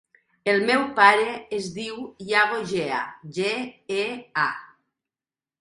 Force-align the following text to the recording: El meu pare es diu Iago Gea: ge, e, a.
El 0.53 0.63
meu 0.69 0.85
pare 0.99 1.27
es 1.57 1.67
diu 1.75 1.99
Iago 2.29 2.63
Gea: 2.73 3.05
ge, 3.39 3.53
e, 3.99 4.03
a. 4.47 4.51